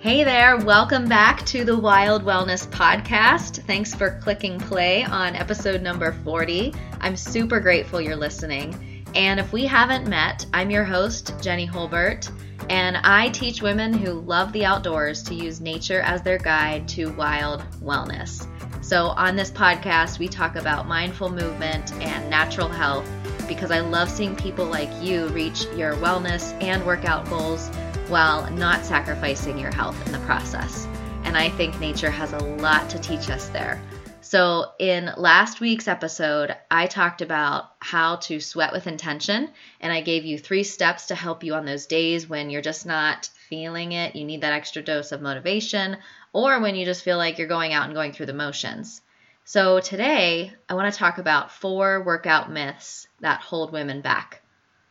Hey 0.00 0.22
there, 0.22 0.56
welcome 0.58 1.08
back 1.08 1.44
to 1.46 1.64
the 1.64 1.76
Wild 1.76 2.22
Wellness 2.22 2.68
Podcast. 2.68 3.64
Thanks 3.64 3.92
for 3.92 4.20
clicking 4.22 4.60
play 4.60 5.02
on 5.02 5.34
episode 5.34 5.82
number 5.82 6.12
40. 6.22 6.72
I'm 7.00 7.16
super 7.16 7.58
grateful 7.58 8.00
you're 8.00 8.14
listening. 8.14 9.04
And 9.16 9.40
if 9.40 9.52
we 9.52 9.66
haven't 9.66 10.06
met, 10.06 10.46
I'm 10.54 10.70
your 10.70 10.84
host, 10.84 11.34
Jenny 11.40 11.66
Holbert, 11.66 12.30
and 12.70 12.98
I 12.98 13.30
teach 13.30 13.60
women 13.60 13.92
who 13.92 14.20
love 14.20 14.52
the 14.52 14.64
outdoors 14.64 15.20
to 15.24 15.34
use 15.34 15.60
nature 15.60 16.00
as 16.02 16.22
their 16.22 16.38
guide 16.38 16.86
to 16.90 17.10
wild 17.14 17.64
wellness. 17.82 18.46
So, 18.84 19.08
on 19.08 19.34
this 19.34 19.50
podcast, 19.50 20.20
we 20.20 20.28
talk 20.28 20.54
about 20.54 20.86
mindful 20.86 21.28
movement 21.28 21.92
and 21.94 22.30
natural 22.30 22.68
health 22.68 23.10
because 23.48 23.72
I 23.72 23.80
love 23.80 24.08
seeing 24.08 24.36
people 24.36 24.66
like 24.66 24.90
you 25.02 25.26
reach 25.30 25.66
your 25.74 25.94
wellness 25.94 26.56
and 26.62 26.86
workout 26.86 27.28
goals 27.28 27.68
while 28.08 28.50
not 28.52 28.84
sacrificing 28.84 29.58
your 29.58 29.72
health 29.72 30.04
in 30.06 30.12
the 30.12 30.18
process. 30.20 30.86
And 31.24 31.36
I 31.36 31.50
think 31.50 31.78
nature 31.78 32.10
has 32.10 32.32
a 32.32 32.38
lot 32.38 32.88
to 32.90 32.98
teach 32.98 33.28
us 33.28 33.48
there. 33.50 33.80
So, 34.22 34.72
in 34.78 35.10
last 35.16 35.60
week's 35.60 35.88
episode, 35.88 36.54
I 36.70 36.86
talked 36.86 37.22
about 37.22 37.70
how 37.80 38.16
to 38.16 38.40
sweat 38.40 38.72
with 38.72 38.86
intention, 38.86 39.50
and 39.80 39.90
I 39.90 40.02
gave 40.02 40.26
you 40.26 40.38
three 40.38 40.64
steps 40.64 41.06
to 41.06 41.14
help 41.14 41.44
you 41.44 41.54
on 41.54 41.64
those 41.64 41.86
days 41.86 42.28
when 42.28 42.50
you're 42.50 42.60
just 42.60 42.84
not 42.84 43.30
feeling 43.48 43.92
it, 43.92 44.16
you 44.16 44.26
need 44.26 44.42
that 44.42 44.52
extra 44.52 44.82
dose 44.82 45.12
of 45.12 45.22
motivation, 45.22 45.96
or 46.34 46.60
when 46.60 46.76
you 46.76 46.84
just 46.84 47.04
feel 47.04 47.16
like 47.16 47.38
you're 47.38 47.48
going 47.48 47.72
out 47.72 47.86
and 47.86 47.94
going 47.94 48.12
through 48.12 48.26
the 48.26 48.34
motions. 48.34 49.00
So, 49.44 49.80
today, 49.80 50.52
I 50.68 50.74
want 50.74 50.92
to 50.92 50.98
talk 50.98 51.16
about 51.16 51.52
four 51.52 52.02
workout 52.02 52.50
myths 52.50 53.08
that 53.20 53.40
hold 53.40 53.72
women 53.72 54.02
back. 54.02 54.42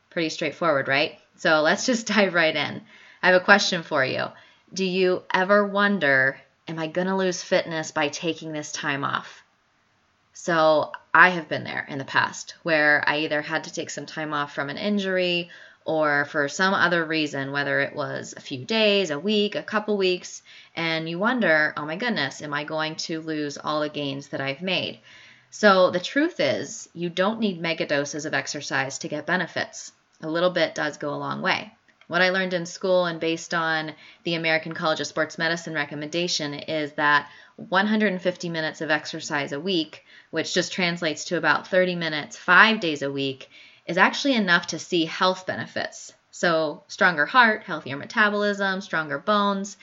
Pretty 0.10 0.30
straightforward, 0.30 0.88
right? 0.88 1.20
So, 1.36 1.62
let's 1.62 1.86
just 1.86 2.08
dive 2.16 2.34
right 2.34 2.56
in. 2.56 2.82
I 3.22 3.28
have 3.28 3.42
a 3.42 3.46
question 3.46 3.84
for 3.84 4.06
you. 4.06 4.26
Do 4.74 4.86
you 4.86 5.24
ever 5.34 5.66
wonder, 5.66 6.40
am 6.68 6.80
I 6.80 6.88
going 6.88 7.08
to 7.08 7.16
lose 7.16 7.42
fitness 7.42 7.92
by 7.92 8.10
taking 8.10 8.52
this 8.52 8.72
time 8.72 9.04
off? 9.04 9.44
So, 10.34 10.92
I 11.14 11.30
have 11.30 11.50
been 11.50 11.64
there 11.64 11.86
in 11.90 11.98
the 11.98 12.06
past 12.06 12.54
where 12.64 13.04
I 13.08 13.20
either 13.20 13.42
had 13.42 13.64
to 13.64 13.74
take 13.74 13.90
some 13.90 14.06
time 14.06 14.34
off 14.34 14.54
from 14.54 14.70
an 14.70 14.78
injury 14.78 15.50
or 15.84 16.26
for 16.26 16.50
some 16.50 16.74
other 16.74 17.04
reason, 17.06 17.52
whether 17.52 17.80
it 17.80 17.96
was 17.96 18.34
a 18.36 18.42
few 18.42 18.66
days, 18.66 19.10
a 19.10 19.18
week, 19.18 19.56
a 19.56 19.64
couple 19.64 19.98
weeks, 19.98 20.44
and 20.76 21.10
you 21.10 21.18
wonder, 21.18 21.74
oh 21.78 21.86
my 21.86 21.96
goodness, 21.96 22.42
am 22.42 22.54
I 22.54 22.66
going 22.66 22.98
to 23.08 23.22
lose 23.22 23.58
all 23.58 23.80
the 23.80 23.90
gains 23.90 24.28
that 24.28 24.42
I've 24.42 24.62
made? 24.62 25.00
So 25.50 25.90
the 25.90 26.00
truth 26.00 26.42
is, 26.42 26.90
you 26.94 27.10
don't 27.10 27.40
need 27.40 27.62
mega 27.62 27.86
doses 27.86 28.26
of 28.26 28.34
exercise 28.34 28.98
to 29.00 29.08
get 29.08 29.26
benefits. 29.26 29.94
A 30.22 30.30
little 30.30 30.50
bit 30.50 30.76
does 30.76 30.98
go 30.98 31.14
a 31.14 31.16
long 31.16 31.42
way. 31.42 31.74
What 32.08 32.22
I 32.22 32.30
learned 32.30 32.54
in 32.54 32.66
school 32.66 33.06
and 33.06 33.20
based 33.20 33.54
on 33.54 33.94
the 34.24 34.36
American 34.36 34.74
College 34.74 35.02
of 35.02 35.08
Sports 35.08 35.38
Medicine 35.38 35.74
recommendation 35.74 36.54
is 36.54 36.94
that 36.94 37.30
150 37.58 38.50
minutes 38.50 38.80
of 38.82 38.90
exercise 38.90 39.52
a 39.52 39.60
week, 39.60 40.06
which 40.32 40.54
just 40.54 40.72
translates 40.72 41.26
to 41.26 41.38
about 41.38 41.68
30 41.68 41.96
minutes 41.96 42.38
five 42.38 42.80
days 42.80 43.02
a 43.02 43.12
week, 43.12 43.50
is 43.86 43.98
actually 43.98 44.36
enough 44.36 44.68
to 44.68 44.80
see 44.80 45.06
health 45.06 45.46
benefits. 45.46 46.14
So, 46.32 46.84
stronger 46.88 47.26
heart, 47.26 47.64
healthier 47.64 47.98
metabolism, 47.98 48.80
stronger 48.80 49.18
bones. 49.18 49.76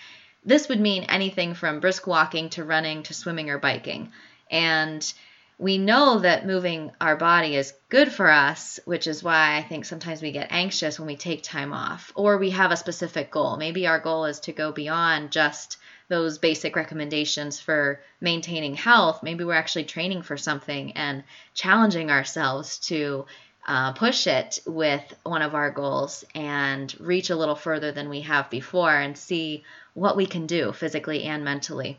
This 0.44 0.68
would 0.68 0.80
mean 0.80 1.04
anything 1.04 1.54
from 1.54 1.80
brisk 1.80 2.06
walking 2.06 2.48
to 2.50 2.64
running 2.64 3.02
to 3.04 3.14
swimming 3.14 3.50
or 3.50 3.58
biking. 3.58 4.12
And 4.50 5.12
we 5.58 5.78
know 5.78 6.18
that 6.18 6.46
moving 6.46 6.90
our 7.00 7.16
body 7.16 7.54
is 7.54 7.74
good 7.88 8.10
for 8.10 8.30
us, 8.30 8.80
which 8.84 9.06
is 9.06 9.22
why 9.22 9.56
I 9.56 9.62
think 9.62 9.84
sometimes 9.84 10.20
we 10.20 10.32
get 10.32 10.50
anxious 10.50 10.98
when 10.98 11.06
we 11.06 11.16
take 11.16 11.42
time 11.42 11.72
off 11.72 12.12
or 12.14 12.38
we 12.38 12.50
have 12.50 12.72
a 12.72 12.76
specific 12.76 13.30
goal. 13.30 13.56
Maybe 13.56 13.86
our 13.86 14.00
goal 14.00 14.24
is 14.24 14.40
to 14.40 14.52
go 14.52 14.72
beyond 14.72 15.30
just 15.30 15.78
those 16.08 16.38
basic 16.38 16.76
recommendations 16.76 17.60
for 17.60 18.00
maintaining 18.20 18.74
health. 18.74 19.22
Maybe 19.22 19.44
we're 19.44 19.54
actually 19.54 19.84
training 19.84 20.22
for 20.22 20.36
something 20.36 20.92
and 20.92 21.24
challenging 21.54 22.10
ourselves 22.10 22.78
to 22.88 23.26
uh, 23.66 23.92
push 23.92 24.26
it 24.26 24.58
with 24.66 25.14
one 25.22 25.40
of 25.40 25.54
our 25.54 25.70
goals 25.70 26.24
and 26.34 26.94
reach 27.00 27.30
a 27.30 27.36
little 27.36 27.54
further 27.54 27.92
than 27.92 28.08
we 28.08 28.20
have 28.22 28.50
before 28.50 28.94
and 28.94 29.16
see 29.16 29.64
what 29.94 30.16
we 30.16 30.26
can 30.26 30.46
do 30.46 30.72
physically 30.72 31.22
and 31.22 31.44
mentally. 31.44 31.98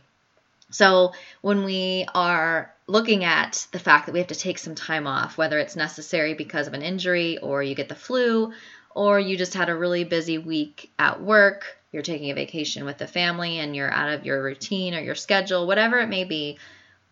So, 0.72 1.14
when 1.42 1.64
we 1.64 2.06
are 2.14 2.74
looking 2.88 3.24
at 3.24 3.68
the 3.72 3.80
fact 3.80 4.06
that 4.06 4.14
we 4.14 4.20
have 4.20 4.30
to 4.30 4.36
take 4.36 4.58
some 4.58 4.76
time 4.76 5.08
off, 5.08 5.38
whether 5.38 5.60
it's 5.60 5.76
necessary 5.76 6.34
because 6.34 6.68
of 6.68 6.74
an 6.74 6.82
injury 6.82 7.38
or 7.38 7.64
you 7.64 7.76
get 7.76 7.90
the 7.90 7.96
flu 7.96 8.54
or 8.94 9.20
you 9.20 9.38
just 9.38 9.54
had 9.54 9.70
a 9.70 9.76
really 9.76 10.04
busy 10.04 10.38
week 10.38 10.92
at 10.98 11.22
work, 11.22 11.78
you're 11.92 12.04
taking 12.04 12.32
a 12.32 12.36
vacation 12.36 12.86
with 12.86 12.98
the 12.98 13.08
family 13.08 13.60
and 13.60 13.76
you're 13.76 13.92
out 13.92 14.14
of 14.14 14.26
your 14.26 14.44
routine 14.44 14.96
or 14.96 15.00
your 15.00 15.16
schedule, 15.16 15.68
whatever 15.68 16.00
it 16.00 16.10
may 16.10 16.24
be, 16.24 16.58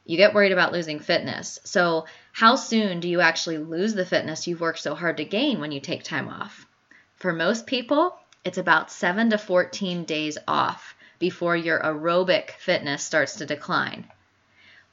you 0.06 0.18
get 0.18 0.34
worried 0.34 0.52
about 0.52 0.74
losing 0.74 1.00
fitness. 1.00 1.60
So, 1.64 2.06
how 2.32 2.56
soon 2.56 3.00
do 3.00 3.08
you 3.08 3.22
actually 3.22 3.60
lose 3.60 3.94
the 3.94 4.06
fitness 4.06 4.48
you've 4.48 4.62
worked 4.62 4.80
so 4.80 4.96
hard 4.96 5.18
to 5.18 5.26
gain 5.26 5.60
when 5.60 5.72
you 5.72 5.80
take 5.80 6.04
time 6.04 6.28
off? 6.28 6.66
For 7.16 7.32
most 7.32 7.68
people, 7.68 8.18
it's 8.44 8.58
about 8.58 8.92
7 8.92 9.30
to 9.30 9.38
14 9.38 10.04
days 10.04 10.38
off 10.48 10.93
before 11.20 11.56
your 11.56 11.80
aerobic 11.80 12.52
fitness 12.52 13.04
starts 13.04 13.36
to 13.36 13.46
decline. 13.46 14.08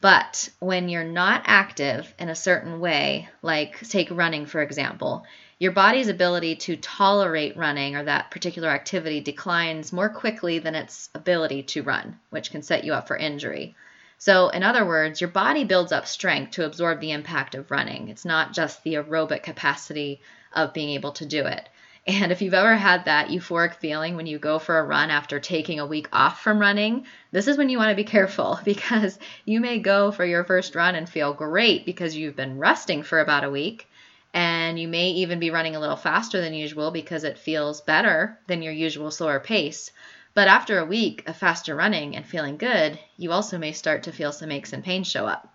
But 0.00 0.48
when 0.60 0.88
you're 0.88 1.04
not 1.04 1.42
active 1.44 2.12
in 2.18 2.30
a 2.30 2.34
certain 2.34 2.80
way, 2.80 3.28
like 3.42 3.86
take 3.88 4.10
running 4.10 4.46
for 4.46 4.62
example, 4.62 5.26
your 5.58 5.72
body's 5.72 6.08
ability 6.08 6.56
to 6.56 6.76
tolerate 6.76 7.56
running 7.56 7.94
or 7.94 8.04
that 8.04 8.30
particular 8.30 8.70
activity 8.70 9.20
declines 9.20 9.92
more 9.92 10.08
quickly 10.08 10.58
than 10.58 10.74
its 10.74 11.10
ability 11.14 11.64
to 11.64 11.82
run, 11.82 12.18
which 12.30 12.50
can 12.50 12.62
set 12.62 12.84
you 12.84 12.94
up 12.94 13.08
for 13.08 13.16
injury. 13.16 13.74
So, 14.16 14.50
in 14.50 14.62
other 14.62 14.84
words, 14.84 15.20
your 15.20 15.30
body 15.30 15.64
builds 15.64 15.92
up 15.92 16.06
strength 16.06 16.52
to 16.52 16.66
absorb 16.66 17.00
the 17.00 17.12
impact 17.12 17.54
of 17.54 17.70
running. 17.70 18.08
It's 18.08 18.26
not 18.26 18.52
just 18.52 18.82
the 18.82 18.94
aerobic 18.94 19.42
capacity 19.42 20.20
of 20.52 20.74
being 20.74 20.90
able 20.90 21.12
to 21.12 21.24
do 21.24 21.46
it. 21.46 21.68
And 22.06 22.32
if 22.32 22.40
you've 22.40 22.54
ever 22.54 22.76
had 22.76 23.04
that 23.04 23.28
euphoric 23.28 23.74
feeling 23.74 24.16
when 24.16 24.26
you 24.26 24.38
go 24.38 24.58
for 24.58 24.78
a 24.78 24.84
run 24.84 25.10
after 25.10 25.38
taking 25.38 25.78
a 25.78 25.86
week 25.86 26.08
off 26.12 26.40
from 26.40 26.58
running, 26.58 27.04
this 27.30 27.46
is 27.46 27.58
when 27.58 27.68
you 27.68 27.76
want 27.76 27.90
to 27.90 27.94
be 27.94 28.04
careful 28.04 28.58
because 28.64 29.18
you 29.44 29.60
may 29.60 29.78
go 29.78 30.10
for 30.10 30.24
your 30.24 30.42
first 30.44 30.74
run 30.74 30.94
and 30.94 31.08
feel 31.08 31.34
great 31.34 31.84
because 31.84 32.16
you've 32.16 32.36
been 32.36 32.58
resting 32.58 33.02
for 33.02 33.20
about 33.20 33.44
a 33.44 33.50
week. 33.50 33.86
And 34.32 34.78
you 34.80 34.88
may 34.88 35.10
even 35.10 35.40
be 35.40 35.50
running 35.50 35.76
a 35.76 35.80
little 35.80 35.96
faster 35.96 36.40
than 36.40 36.54
usual 36.54 36.90
because 36.90 37.24
it 37.24 37.38
feels 37.38 37.80
better 37.80 38.38
than 38.46 38.62
your 38.62 38.72
usual 38.72 39.10
slower 39.10 39.40
pace. 39.40 39.90
But 40.32 40.48
after 40.48 40.78
a 40.78 40.86
week 40.86 41.28
of 41.28 41.36
faster 41.36 41.74
running 41.74 42.16
and 42.16 42.24
feeling 42.24 42.56
good, 42.56 42.98
you 43.18 43.32
also 43.32 43.58
may 43.58 43.72
start 43.72 44.04
to 44.04 44.12
feel 44.12 44.32
some 44.32 44.52
aches 44.52 44.72
and 44.72 44.82
pains 44.84 45.08
show 45.08 45.26
up. 45.26 45.52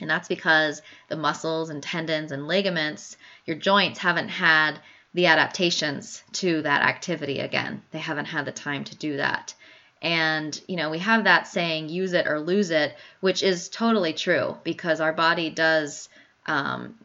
And 0.00 0.08
that's 0.08 0.28
because 0.28 0.82
the 1.08 1.16
muscles 1.16 1.70
and 1.70 1.82
tendons 1.82 2.32
and 2.32 2.46
ligaments, 2.46 3.16
your 3.46 3.56
joints 3.56 3.98
haven't 3.98 4.28
had 4.28 4.78
the 5.14 5.26
adaptations 5.26 6.22
to 6.32 6.62
that 6.62 6.82
activity 6.82 7.40
again. 7.40 7.82
They 7.90 7.98
haven't 7.98 8.26
had 8.26 8.44
the 8.44 8.52
time 8.52 8.84
to 8.84 8.96
do 8.96 9.16
that. 9.18 9.54
And, 10.00 10.60
you 10.66 10.76
know, 10.76 10.90
we 10.90 10.98
have 10.98 11.24
that 11.24 11.46
saying, 11.46 11.88
use 11.88 12.12
it 12.12 12.26
or 12.26 12.40
lose 12.40 12.70
it, 12.70 12.96
which 13.20 13.42
is 13.42 13.68
totally 13.68 14.12
true 14.12 14.56
because 14.64 15.00
our 15.00 15.12
body 15.12 15.48
does 15.48 16.08
um, 16.46 16.96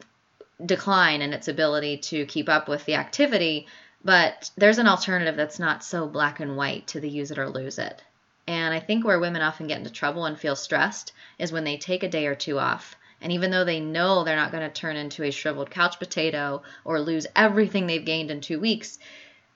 decline 0.66 1.22
in 1.22 1.32
its 1.32 1.48
ability 1.48 1.98
to 1.98 2.26
keep 2.26 2.50
up 2.50 2.68
with 2.68 2.84
the 2.86 2.96
activity. 2.96 3.68
But 4.04 4.50
there's 4.58 4.80
an 4.80 4.88
alternative 4.88 5.36
that's 5.36 5.60
not 5.60 5.84
so 5.84 6.08
black 6.08 6.40
and 6.40 6.58
white 6.58 6.88
to 6.88 7.00
the 7.00 7.10
use 7.10 7.30
it 7.30 7.38
or 7.38 7.50
lose 7.50 7.78
it. 7.78 8.02
And 8.48 8.74
I 8.74 8.80
think 8.80 9.06
where 9.06 9.20
women 9.20 9.42
often 9.42 9.68
get 9.68 9.78
into 9.78 9.92
trouble 9.92 10.26
and 10.26 10.40
feel 10.40 10.56
stressed 10.56 11.12
is 11.38 11.52
when 11.52 11.66
they 11.66 11.78
take 11.78 12.02
a 12.02 12.10
day 12.10 12.26
or 12.26 12.36
two 12.36 12.58
off 12.58 12.96
and 13.22 13.32
even 13.32 13.52
though 13.52 13.64
they 13.64 13.80
know 13.80 14.24
they're 14.24 14.36
not 14.36 14.52
going 14.52 14.64
to 14.68 14.70
turn 14.70 14.96
into 14.96 15.24
a 15.24 15.32
shriveled 15.32 15.72
couch 15.72 16.00
potato 16.00 16.62
or 16.86 17.00
lose 17.00 17.28
everything 17.36 17.88
they've 17.88 18.06
gained 18.06 18.32
in 18.32 18.42
two 18.42 18.60
weeks 18.60 19.00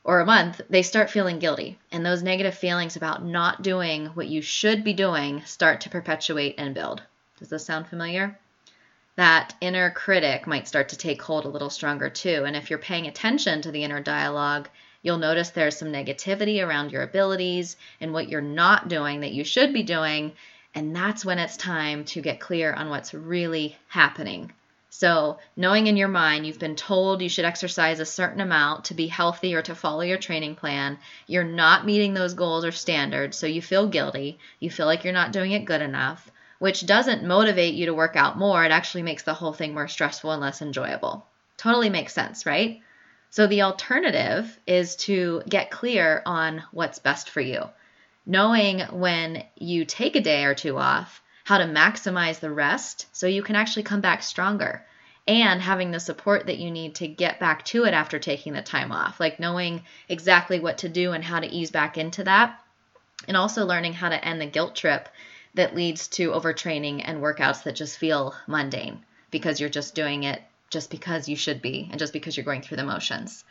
or 0.03 0.19
a 0.19 0.25
month, 0.25 0.61
they 0.69 0.81
start 0.81 1.11
feeling 1.11 1.39
guilty. 1.39 1.77
And 1.91 2.05
those 2.05 2.23
negative 2.23 2.55
feelings 2.55 2.95
about 2.95 3.23
not 3.23 3.61
doing 3.61 4.07
what 4.07 4.27
you 4.27 4.41
should 4.41 4.83
be 4.83 4.93
doing 4.93 5.43
start 5.45 5.81
to 5.81 5.89
perpetuate 5.89 6.55
and 6.57 6.73
build. 6.73 7.03
Does 7.37 7.49
this 7.49 7.65
sound 7.65 7.87
familiar? 7.87 8.37
That 9.15 9.53
inner 9.61 9.91
critic 9.91 10.47
might 10.47 10.67
start 10.67 10.89
to 10.89 10.97
take 10.97 11.21
hold 11.21 11.45
a 11.45 11.49
little 11.49 11.69
stronger 11.69 12.09
too. 12.09 12.43
And 12.45 12.55
if 12.55 12.69
you're 12.69 12.79
paying 12.79 13.07
attention 13.07 13.61
to 13.61 13.71
the 13.71 13.83
inner 13.83 13.99
dialogue, 13.99 14.69
you'll 15.03 15.17
notice 15.17 15.49
there's 15.49 15.77
some 15.77 15.89
negativity 15.89 16.65
around 16.65 16.91
your 16.91 17.03
abilities 17.03 17.75
and 17.99 18.13
what 18.13 18.29
you're 18.29 18.41
not 18.41 18.87
doing 18.87 19.21
that 19.21 19.33
you 19.33 19.43
should 19.43 19.73
be 19.73 19.83
doing 19.83 20.33
and 20.73 20.95
that's 20.95 21.25
when 21.25 21.39
it's 21.39 21.57
time 21.57 22.05
to 22.05 22.21
get 22.21 22.39
clear 22.39 22.71
on 22.73 22.89
what's 22.89 23.13
really 23.13 23.77
happening. 23.87 24.53
So, 24.93 25.39
knowing 25.55 25.87
in 25.87 25.95
your 25.95 26.09
mind 26.09 26.45
you've 26.45 26.59
been 26.59 26.75
told 26.75 27.21
you 27.21 27.29
should 27.29 27.45
exercise 27.45 27.99
a 27.99 28.05
certain 28.05 28.41
amount 28.41 28.85
to 28.85 28.93
be 28.93 29.07
healthy 29.07 29.55
or 29.55 29.61
to 29.61 29.73
follow 29.73 30.01
your 30.01 30.17
training 30.17 30.55
plan, 30.55 30.99
you're 31.27 31.45
not 31.45 31.85
meeting 31.85 32.13
those 32.13 32.33
goals 32.33 32.65
or 32.65 32.71
standards, 32.71 33.37
so 33.37 33.47
you 33.47 33.61
feel 33.61 33.87
guilty, 33.87 34.37
you 34.59 34.69
feel 34.69 34.85
like 34.85 35.03
you're 35.03 35.13
not 35.13 35.31
doing 35.31 35.53
it 35.53 35.63
good 35.63 35.81
enough, 35.81 36.29
which 36.59 36.85
doesn't 36.85 37.23
motivate 37.23 37.73
you 37.73 37.85
to 37.85 37.93
work 37.93 38.15
out 38.15 38.37
more. 38.37 38.63
It 38.65 38.71
actually 38.71 39.03
makes 39.03 39.23
the 39.23 39.33
whole 39.33 39.53
thing 39.53 39.73
more 39.73 39.87
stressful 39.87 40.31
and 40.31 40.41
less 40.41 40.61
enjoyable. 40.61 41.25
Totally 41.55 41.89
makes 41.89 42.13
sense, 42.13 42.45
right? 42.45 42.81
So, 43.29 43.47
the 43.47 43.61
alternative 43.61 44.59
is 44.67 44.97
to 45.07 45.41
get 45.47 45.71
clear 45.71 46.21
on 46.25 46.63
what's 46.71 46.99
best 46.99 47.29
for 47.29 47.39
you. 47.39 47.69
Knowing 48.25 48.79
when 48.91 49.43
you 49.55 49.85
take 49.85 50.15
a 50.15 50.21
day 50.21 50.45
or 50.45 50.55
two 50.55 50.77
off, 50.77 51.21
how 51.43 51.57
to 51.57 51.65
maximize 51.65 52.39
the 52.39 52.51
rest 52.51 53.07
so 53.11 53.27
you 53.27 53.43
can 53.43 53.55
actually 53.55 53.83
come 53.83 54.01
back 54.01 54.23
stronger 54.23 54.85
and 55.27 55.61
having 55.61 55.91
the 55.91 55.99
support 55.99 56.47
that 56.47 56.57
you 56.57 56.71
need 56.71 56.95
to 56.95 57.07
get 57.07 57.39
back 57.39 57.63
to 57.65 57.83
it 57.83 57.93
after 57.93 58.19
taking 58.19 58.53
the 58.53 58.61
time 58.61 58.91
off, 58.91 59.19
like 59.19 59.39
knowing 59.39 59.83
exactly 60.09 60.59
what 60.59 60.79
to 60.79 60.89
do 60.89 61.11
and 61.11 61.23
how 61.23 61.39
to 61.39 61.51
ease 61.51 61.71
back 61.71 61.97
into 61.97 62.23
that, 62.23 62.59
and 63.27 63.37
also 63.37 63.65
learning 63.65 63.93
how 63.93 64.09
to 64.09 64.25
end 64.25 64.41
the 64.41 64.45
guilt 64.45 64.75
trip 64.75 65.07
that 65.53 65.75
leads 65.75 66.07
to 66.07 66.31
overtraining 66.31 67.01
and 67.03 67.21
workouts 67.21 67.63
that 67.63 67.75
just 67.75 67.97
feel 67.97 68.35
mundane 68.47 69.03
because 69.29 69.59
you're 69.59 69.69
just 69.69 69.95
doing 69.95 70.23
it 70.23 70.41
just 70.69 70.89
because 70.89 71.27
you 71.27 71.35
should 71.35 71.61
be 71.61 71.87
and 71.91 71.99
just 71.99 72.13
because 72.13 72.35
you're 72.35 72.45
going 72.45 72.61
through 72.61 72.77
the 72.77 72.83
motions. 72.83 73.43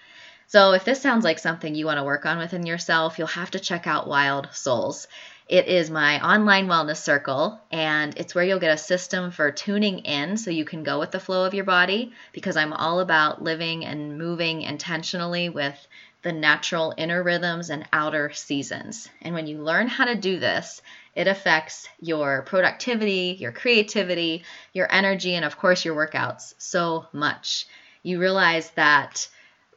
So, 0.53 0.73
if 0.73 0.85
this 0.85 1.01
sounds 1.01 1.23
like 1.23 1.39
something 1.39 1.77
you 1.77 1.87
want 1.87 1.99
to 1.99 2.03
work 2.03 2.27
on 2.27 2.39
within 2.39 2.67
yourself, 2.67 3.17
you'll 3.17 3.29
have 3.29 3.53
to 3.53 3.61
check 3.61 3.87
out 3.87 4.09
Wild 4.09 4.49
Souls. 4.51 5.07
It 5.47 5.69
is 5.69 5.93
my 5.93 6.21
online 6.21 6.67
wellness 6.67 6.97
circle, 6.97 7.61
and 7.71 8.19
it's 8.19 8.35
where 8.35 8.43
you'll 8.43 8.59
get 8.59 8.75
a 8.75 8.77
system 8.77 9.31
for 9.31 9.53
tuning 9.53 10.01
in 10.01 10.37
so 10.37 10.51
you 10.51 10.65
can 10.65 10.83
go 10.83 10.99
with 10.99 11.13
the 11.13 11.21
flow 11.21 11.45
of 11.45 11.55
your 11.55 11.63
body 11.63 12.13
because 12.33 12.57
I'm 12.57 12.73
all 12.73 12.99
about 12.99 13.45
living 13.45 13.85
and 13.85 14.19
moving 14.19 14.63
intentionally 14.63 15.51
with 15.51 15.87
the 16.23 16.33
natural 16.33 16.95
inner 16.97 17.23
rhythms 17.23 17.71
and 17.71 17.89
outer 17.93 18.33
seasons. 18.33 19.09
And 19.23 19.37
when 19.37 19.47
you 19.47 19.63
learn 19.63 19.87
how 19.87 20.07
to 20.07 20.17
do 20.17 20.41
this, 20.41 20.83
it 21.15 21.29
affects 21.29 21.89
your 22.01 22.43
productivity, 22.43 23.37
your 23.39 23.53
creativity, 23.53 24.43
your 24.73 24.93
energy, 24.93 25.37
and 25.37 25.45
of 25.45 25.59
course, 25.59 25.85
your 25.85 25.95
workouts 25.95 26.55
so 26.59 27.07
much. 27.13 27.69
You 28.03 28.19
realize 28.19 28.69
that 28.71 29.29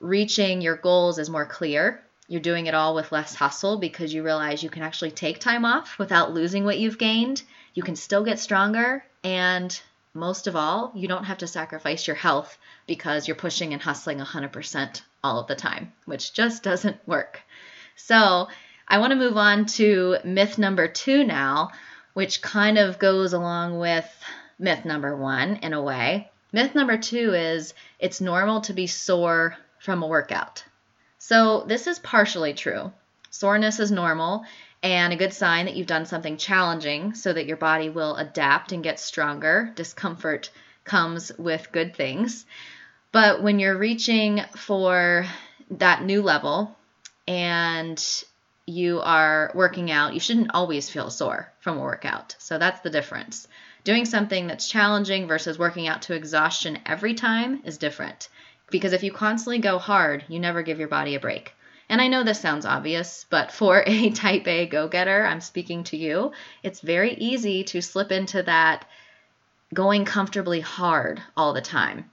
reaching 0.03 0.61
your 0.61 0.75
goals 0.75 1.17
is 1.17 1.29
more 1.29 1.45
clear 1.45 2.03
you're 2.27 2.41
doing 2.41 2.67
it 2.67 2.73
all 2.73 2.95
with 2.95 3.11
less 3.11 3.35
hustle 3.35 3.77
because 3.77 4.13
you 4.13 4.23
realize 4.23 4.63
you 4.63 4.69
can 4.69 4.81
actually 4.81 5.11
take 5.11 5.39
time 5.39 5.65
off 5.65 5.99
without 5.99 6.33
losing 6.33 6.63
what 6.63 6.79
you've 6.79 6.97
gained. 6.97 7.43
You 7.73 7.83
can 7.83 7.95
still 7.95 8.23
get 8.23 8.39
stronger. 8.39 9.03
And 9.23 9.79
most 10.13 10.47
of 10.47 10.55
all, 10.55 10.91
you 10.95 11.07
don't 11.07 11.25
have 11.25 11.39
to 11.39 11.47
sacrifice 11.47 12.07
your 12.07 12.15
health 12.15 12.57
because 12.87 13.27
you're 13.27 13.35
pushing 13.35 13.73
and 13.73 13.81
hustling 13.81 14.19
100% 14.19 15.01
all 15.23 15.39
of 15.39 15.47
the 15.47 15.55
time, 15.55 15.91
which 16.05 16.33
just 16.33 16.63
doesn't 16.63 16.97
work. 17.07 17.41
So, 17.95 18.47
I 18.87 18.97
want 18.97 19.11
to 19.11 19.17
move 19.17 19.37
on 19.37 19.65
to 19.77 20.17
myth 20.23 20.57
number 20.57 20.87
two 20.87 21.23
now, 21.23 21.71
which 22.13 22.41
kind 22.41 22.77
of 22.77 22.99
goes 22.99 23.33
along 23.33 23.79
with 23.79 24.09
myth 24.59 24.85
number 24.85 25.15
one 25.15 25.57
in 25.57 25.73
a 25.73 25.81
way. 25.81 26.31
Myth 26.51 26.75
number 26.75 26.97
two 26.97 27.33
is 27.33 27.73
it's 27.99 28.21
normal 28.21 28.61
to 28.61 28.73
be 28.73 28.87
sore 28.87 29.55
from 29.83 30.01
a 30.01 30.07
workout. 30.07 30.63
So 31.19 31.65
this 31.67 31.87
is 31.87 31.99
partially 31.99 32.53
true. 32.53 32.93
Soreness 33.29 33.79
is 33.81 33.91
normal 33.91 34.45
and 34.81 35.11
a 35.11 35.17
good 35.17 35.33
sign 35.33 35.65
that 35.65 35.75
you've 35.75 35.87
done 35.87 36.05
something 36.05 36.37
challenging 36.37 37.15
so 37.15 37.33
that 37.33 37.47
your 37.47 37.57
body 37.57 37.89
will 37.89 38.15
adapt 38.15 38.71
and 38.71 38.81
get 38.81 38.97
stronger. 38.97 39.73
Discomfort 39.75 40.51
comes 40.85 41.33
with 41.37 41.73
good 41.73 41.95
things. 41.95 42.45
But 43.11 43.43
when 43.43 43.59
you're 43.59 43.77
reaching 43.77 44.41
for 44.55 45.25
that 45.71 46.03
new 46.03 46.21
level 46.21 46.77
and 47.27 48.01
you 48.65 49.01
are 49.01 49.51
working 49.53 49.91
out, 49.91 50.13
you 50.13 50.21
shouldn't 50.21 50.51
always 50.53 50.89
feel 50.89 51.09
sore 51.09 51.51
from 51.59 51.77
a 51.77 51.81
workout. 51.81 52.37
So 52.39 52.57
that's 52.57 52.79
the 52.79 52.89
difference. 52.89 53.49
Doing 53.83 54.05
something 54.05 54.47
that's 54.47 54.69
challenging 54.69 55.27
versus 55.27 55.59
working 55.59 55.89
out 55.89 56.03
to 56.03 56.13
exhaustion 56.13 56.79
every 56.85 57.15
time 57.15 57.61
is 57.65 57.77
different. 57.77 58.29
Because 58.73 58.91
if 58.91 59.03
you 59.03 59.11
constantly 59.11 59.59
go 59.59 59.77
hard, 59.77 60.25
you 60.27 60.39
never 60.39 60.63
give 60.63 60.79
your 60.79 60.87
body 60.87 61.13
a 61.13 61.19
break. 61.19 61.53
And 61.89 62.01
I 62.01 62.07
know 62.07 62.23
this 62.23 62.39
sounds 62.39 62.65
obvious, 62.65 63.27
but 63.29 63.51
for 63.51 63.83
a 63.87 64.09
type 64.09 64.47
A 64.47 64.65
go 64.65 64.87
getter, 64.87 65.23
I'm 65.23 65.41
speaking 65.41 65.83
to 65.85 65.97
you, 65.97 66.31
it's 66.63 66.79
very 66.79 67.13
easy 67.13 67.63
to 67.65 67.81
slip 67.81 68.11
into 68.11 68.41
that 68.41 68.85
going 69.75 70.05
comfortably 70.05 70.59
hard 70.59 71.21
all 71.37 71.53
the 71.53 71.61
time. 71.61 72.09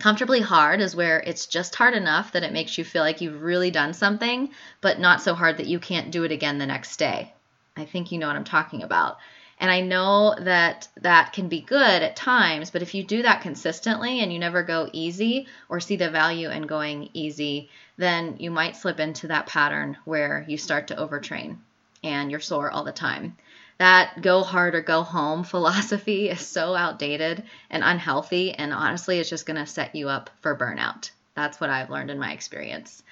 Comfortably 0.00 0.40
hard 0.40 0.80
is 0.80 0.96
where 0.96 1.20
it's 1.20 1.46
just 1.46 1.76
hard 1.76 1.94
enough 1.94 2.32
that 2.32 2.42
it 2.42 2.52
makes 2.52 2.76
you 2.76 2.84
feel 2.84 3.02
like 3.02 3.20
you've 3.20 3.42
really 3.42 3.70
done 3.70 3.94
something, 3.94 4.50
but 4.80 4.98
not 4.98 5.22
so 5.22 5.32
hard 5.32 5.58
that 5.58 5.68
you 5.68 5.78
can't 5.78 6.10
do 6.10 6.24
it 6.24 6.32
again 6.32 6.58
the 6.58 6.66
next 6.66 6.96
day. 6.96 7.32
I 7.76 7.84
think 7.84 8.10
you 8.10 8.18
know 8.18 8.26
what 8.26 8.34
I'm 8.34 8.42
talking 8.42 8.82
about. 8.82 9.18
And 9.58 9.70
I 9.70 9.80
know 9.80 10.34
that 10.38 10.88
that 11.00 11.32
can 11.32 11.48
be 11.48 11.60
good 11.60 12.02
at 12.02 12.16
times, 12.16 12.70
but 12.70 12.82
if 12.82 12.94
you 12.94 13.04
do 13.04 13.22
that 13.22 13.42
consistently 13.42 14.20
and 14.20 14.32
you 14.32 14.38
never 14.38 14.62
go 14.62 14.90
easy 14.92 15.46
or 15.68 15.80
see 15.80 15.96
the 15.96 16.10
value 16.10 16.50
in 16.50 16.62
going 16.62 17.10
easy, 17.12 17.70
then 17.96 18.36
you 18.38 18.50
might 18.50 18.76
slip 18.76 18.98
into 18.98 19.28
that 19.28 19.46
pattern 19.46 19.96
where 20.04 20.44
you 20.48 20.58
start 20.58 20.88
to 20.88 20.96
overtrain 20.96 21.58
and 22.02 22.30
you're 22.30 22.40
sore 22.40 22.70
all 22.70 22.84
the 22.84 22.92
time. 22.92 23.36
That 23.78 24.22
go 24.22 24.42
hard 24.42 24.74
or 24.74 24.82
go 24.82 25.02
home 25.02 25.44
philosophy 25.54 26.28
is 26.28 26.46
so 26.46 26.74
outdated 26.74 27.42
and 27.70 27.82
unhealthy, 27.82 28.52
and 28.52 28.72
honestly, 28.72 29.18
it's 29.18 29.30
just 29.30 29.46
to 29.46 29.66
set 29.66 29.94
you 29.94 30.08
up 30.08 30.30
for 30.40 30.56
burnout. 30.56 31.10
That's 31.34 31.60
what 31.60 31.70
I've 31.70 31.90
learned 31.90 32.10
in 32.10 32.18
my 32.18 32.32
experience. 32.32 33.02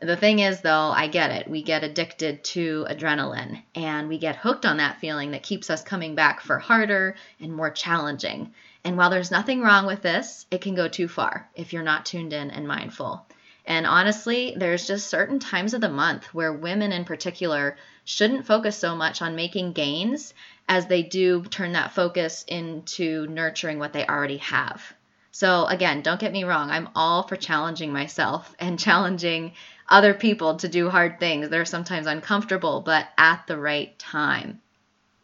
The 0.00 0.16
thing 0.16 0.40
is, 0.40 0.60
though, 0.60 0.90
I 0.90 1.06
get 1.06 1.30
it. 1.30 1.48
We 1.48 1.62
get 1.62 1.84
addicted 1.84 2.44
to 2.44 2.86
adrenaline 2.90 3.62
and 3.74 4.08
we 4.08 4.18
get 4.18 4.36
hooked 4.36 4.66
on 4.66 4.76
that 4.76 5.00
feeling 5.00 5.30
that 5.30 5.42
keeps 5.42 5.70
us 5.70 5.82
coming 5.82 6.14
back 6.14 6.40
for 6.40 6.58
harder 6.58 7.16
and 7.40 7.52
more 7.54 7.70
challenging. 7.70 8.52
And 8.82 8.98
while 8.98 9.08
there's 9.08 9.30
nothing 9.30 9.62
wrong 9.62 9.86
with 9.86 10.02
this, 10.02 10.46
it 10.50 10.60
can 10.60 10.74
go 10.74 10.88
too 10.88 11.08
far 11.08 11.48
if 11.54 11.72
you're 11.72 11.82
not 11.82 12.04
tuned 12.04 12.32
in 12.32 12.50
and 12.50 12.68
mindful. 12.68 13.24
And 13.66 13.86
honestly, 13.86 14.54
there's 14.56 14.86
just 14.86 15.08
certain 15.08 15.38
times 15.38 15.72
of 15.72 15.80
the 15.80 15.88
month 15.88 16.34
where 16.34 16.52
women 16.52 16.92
in 16.92 17.06
particular 17.06 17.78
shouldn't 18.04 18.46
focus 18.46 18.76
so 18.76 18.94
much 18.94 19.22
on 19.22 19.36
making 19.36 19.72
gains 19.72 20.34
as 20.68 20.86
they 20.86 21.02
do 21.02 21.44
turn 21.44 21.72
that 21.72 21.92
focus 21.92 22.44
into 22.46 23.26
nurturing 23.28 23.78
what 23.78 23.94
they 23.94 24.06
already 24.06 24.36
have. 24.38 24.94
So, 25.32 25.66
again, 25.66 26.02
don't 26.02 26.20
get 26.20 26.32
me 26.32 26.44
wrong, 26.44 26.70
I'm 26.70 26.90
all 26.94 27.22
for 27.22 27.36
challenging 27.36 27.92
myself 27.92 28.54
and 28.60 28.78
challenging 28.86 29.52
other 29.88 30.14
people 30.14 30.56
to 30.56 30.68
do 30.68 30.88
hard 30.88 31.20
things. 31.20 31.48
They're 31.48 31.64
sometimes 31.64 32.06
uncomfortable, 32.06 32.80
but 32.80 33.08
at 33.18 33.46
the 33.46 33.58
right 33.58 33.98
time. 33.98 34.60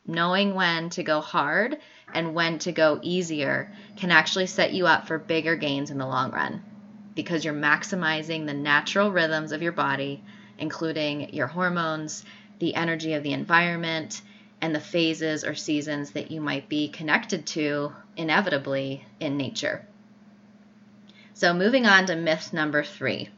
Knowing 0.07 0.55
when 0.55 0.91
to 0.91 1.03
go 1.03 1.21
hard 1.21 1.79
and 2.13 2.35
when 2.35 2.59
to 2.59 2.73
go 2.73 2.99
easier 3.03 3.73
can 3.97 4.11
actually 4.11 4.47
set 4.47 4.73
you 4.73 4.87
up 4.87 5.07
for 5.07 5.19
bigger 5.19 5.57
gains 5.57 5.91
in 5.91 5.99
the 5.99 6.07
long 6.07 6.31
run 6.31 6.63
because 7.15 7.45
you're 7.45 7.55
maximizing 7.55 8.47
the 8.47 8.55
natural 8.55 9.11
rhythms 9.11 9.53
of 9.53 9.63
your 9.63 9.73
body, 9.73 10.23
including 10.59 11.35
your 11.35 11.47
hormones, 11.47 12.25
the 12.59 12.75
energy 12.75 13.15
of 13.15 13.23
the 13.23 13.33
environment, 13.33 14.23
and 14.61 14.75
the 14.75 14.81
phases 14.81 15.45
or 15.45 15.55
seasons 15.55 16.13
that 16.13 16.31
you 16.31 16.41
might 16.41 16.69
be 16.69 16.89
connected 16.89 17.47
to 17.47 17.93
inevitably 18.17 19.05
in 19.19 19.37
nature. 19.37 19.87
So, 21.35 21.55
moving 21.55 21.87
on 21.87 22.07
to 22.07 22.17
myth 22.17 22.53
number 22.53 22.83
three 22.85 23.31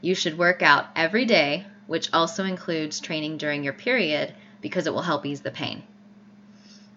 you 0.00 0.14
should 0.14 0.38
work 0.38 0.62
out 0.62 0.86
every 0.96 1.24
day, 1.24 1.66
which 1.86 2.08
also 2.12 2.44
includes 2.44 3.00
training 3.00 3.36
during 3.36 3.64
your 3.64 3.72
period 3.72 4.34
because 4.60 4.86
it 4.86 4.94
will 4.94 5.02
help 5.02 5.26
ease 5.26 5.40
the 5.40 5.50
pain. 5.50 5.82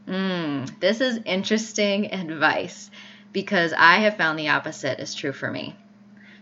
Mm, 0.07 0.79
this 0.79 1.01
is 1.01 1.19
interesting 1.25 2.13
advice 2.13 2.91
because 3.31 3.74
I 3.74 4.00
have 4.00 4.17
found 4.17 4.38
the 4.38 4.50
opposite 4.50 5.00
is 5.00 5.15
true 5.15 5.33
for 5.33 5.50
me. 5.50 5.75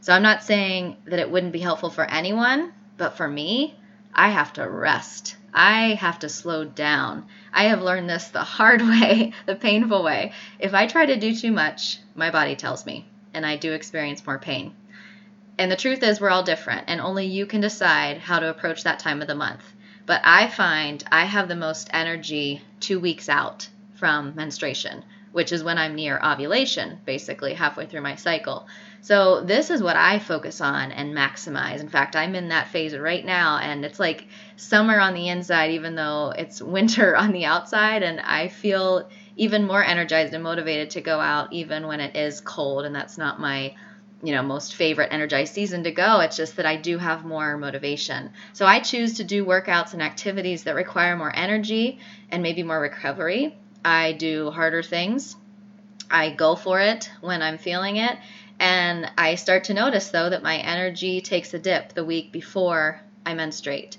So 0.02 0.14
I'm 0.14 0.24
not 0.24 0.44
saying 0.44 0.98
that 1.06 1.20
it 1.20 1.30
wouldn't 1.30 1.54
be 1.54 1.60
helpful 1.60 1.92
for 1.92 2.10
anyone, 2.10 2.74
but 2.98 3.16
for 3.18 3.28
me, 3.28 3.76
I 4.14 4.30
have 4.30 4.54
to 4.54 4.68
rest. 4.68 5.38
I 5.54 5.94
have 5.94 6.20
to 6.20 6.30
slow 6.30 6.66
down. 6.66 7.28
I 7.54 7.66
have 7.66 7.82
learned 7.82 8.10
this 8.10 8.30
the 8.30 8.44
hard 8.44 8.82
way, 8.92 9.34
the 9.46 9.56
painful 9.56 10.04
way. 10.04 10.34
If 10.60 10.74
I 10.74 10.88
try 10.88 11.06
to 11.06 11.18
do 11.18 11.36
too 11.36 11.52
much, 11.52 12.00
my 12.16 12.32
body 12.32 12.56
tells 12.56 12.86
me, 12.86 13.06
and 13.34 13.46
I 13.46 13.58
do 13.58 13.74
experience 13.74 14.26
more 14.26 14.40
pain. 14.40 14.74
And 15.62 15.72
the 15.72 15.76
truth 15.76 16.02
is, 16.02 16.20
we're 16.20 16.32
all 16.32 16.42
different, 16.42 16.86
and 16.88 17.00
only 17.00 17.28
you 17.28 17.46
can 17.46 17.62
decide 17.62 18.18
how 18.18 18.40
to 18.40 18.50
approach 18.50 18.82
that 18.82 18.98
time 18.98 19.22
of 19.22 19.28
the 19.28 19.36
month. 19.36 19.62
But 20.08 20.22
I 20.24 20.48
find 20.48 21.04
I 21.12 21.26
have 21.26 21.48
the 21.48 21.56
most 21.56 21.88
energy 21.94 22.64
two 22.80 23.00
weeks 23.00 23.30
out 23.30 23.70
from 23.94 24.34
menstruation, 24.34 25.06
which 25.34 25.52
is 25.52 25.64
when 25.64 25.78
I'm 25.78 25.94
near 25.94 26.20
ovulation, 26.20 27.00
basically 27.06 27.54
halfway 27.54 27.86
through 27.86 28.02
my 28.02 28.16
cycle. 28.16 28.66
So, 29.02 29.42
this 29.42 29.70
is 29.70 29.84
what 29.84 29.96
I 29.96 30.18
focus 30.18 30.62
on 30.62 30.92
and 30.92 31.16
maximize. 31.16 31.80
In 31.80 31.90
fact, 31.90 32.16
I'm 32.16 32.34
in 32.34 32.50
that 32.50 32.70
phase 32.70 32.98
right 32.98 33.24
now, 33.24 33.60
and 33.60 33.86
it's 33.86 34.00
like 34.00 34.26
summer 34.56 35.00
on 35.00 35.14
the 35.14 35.30
inside, 35.30 35.70
even 35.70 35.94
though 35.94 36.34
it's 36.36 36.60
winter 36.78 37.16
on 37.16 37.34
the 37.34 37.46
outside, 37.46 38.02
and 38.02 38.20
I 38.20 38.48
feel 38.48 39.08
even 39.36 39.68
more 39.68 39.84
energized 39.84 40.34
and 40.34 40.44
motivated 40.44 40.90
to 40.92 41.02
go 41.02 41.20
out 41.20 41.54
even 41.54 41.86
when 41.86 42.00
it 42.00 42.16
is 42.16 42.42
cold, 42.42 42.84
and 42.86 42.96
that's 42.96 43.20
not 43.20 43.40
my 43.40 43.76
you 44.24 44.34
know 44.34 44.44
most 44.44 44.76
favorite 44.76 45.10
energized 45.12 45.54
season 45.54 45.84
to 45.84 45.92
go. 45.92 46.20
It's 46.20 46.38
just 46.38 46.56
that 46.58 46.66
i 46.66 46.76
do 46.76 46.98
have 46.98 47.26
more 47.26 47.58
motivation. 47.58 48.32
So 48.54 48.66
i 48.66 48.80
choose 48.80 49.18
to 49.18 49.24
do 49.24 49.46
workouts 49.46 49.94
and 49.94 50.02
activities 50.02 50.64
that 50.64 50.76
require 50.76 51.16
more 51.16 51.32
energy 51.36 52.00
and 52.30 52.44
maybe 52.44 52.64
more 52.64 52.80
recovery. 52.80 53.56
I 53.84 54.14
do 54.14 54.52
harder 54.52 54.84
things. 54.84 55.36
I 56.10 56.30
go 56.30 56.56
for 56.56 56.80
it 56.80 57.10
when 57.22 57.42
i'm 57.42 57.58
feeling 57.58 57.98
it. 57.98 58.18
And 58.60 59.10
i 59.18 59.36
start 59.36 59.66
to 59.66 59.74
notice 59.74 60.10
though 60.10 60.30
that 60.30 60.44
my 60.44 60.58
energy 60.58 61.22
takes 61.22 61.54
a 61.54 61.60
dip 61.60 61.94
the 61.94 62.06
week 62.06 62.32
before 62.32 63.02
i 63.26 63.34
menstruate. 63.34 63.98